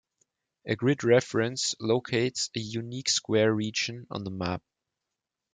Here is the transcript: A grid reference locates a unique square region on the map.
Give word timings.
A 0.65 0.75
grid 0.75 1.03
reference 1.03 1.75
locates 1.79 2.49
a 2.55 2.59
unique 2.59 3.07
square 3.07 3.53
region 3.53 4.07
on 4.09 4.23
the 4.23 4.31
map. 4.31 4.63